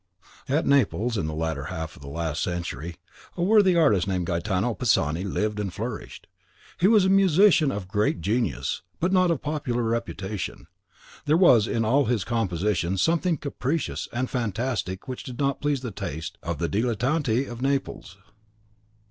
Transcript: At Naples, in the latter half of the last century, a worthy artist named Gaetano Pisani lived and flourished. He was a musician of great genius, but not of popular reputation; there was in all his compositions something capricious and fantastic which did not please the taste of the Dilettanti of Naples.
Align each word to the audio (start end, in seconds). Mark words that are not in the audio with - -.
At 0.49 0.65
Naples, 0.65 1.15
in 1.15 1.27
the 1.27 1.35
latter 1.35 1.65
half 1.65 1.95
of 1.95 2.01
the 2.01 2.07
last 2.07 2.41
century, 2.41 2.95
a 3.37 3.43
worthy 3.43 3.75
artist 3.75 4.07
named 4.07 4.25
Gaetano 4.25 4.73
Pisani 4.73 5.23
lived 5.23 5.59
and 5.59 5.71
flourished. 5.71 6.25
He 6.79 6.87
was 6.87 7.05
a 7.05 7.07
musician 7.07 7.71
of 7.71 7.87
great 7.87 8.19
genius, 8.19 8.81
but 8.99 9.11
not 9.13 9.29
of 9.29 9.43
popular 9.43 9.83
reputation; 9.83 10.65
there 11.25 11.37
was 11.37 11.67
in 11.67 11.85
all 11.85 12.05
his 12.05 12.23
compositions 12.23 12.99
something 12.99 13.37
capricious 13.37 14.07
and 14.11 14.27
fantastic 14.27 15.07
which 15.07 15.21
did 15.23 15.37
not 15.37 15.61
please 15.61 15.81
the 15.81 15.91
taste 15.91 16.39
of 16.41 16.57
the 16.57 16.67
Dilettanti 16.67 17.45
of 17.45 17.61
Naples. 17.61 18.17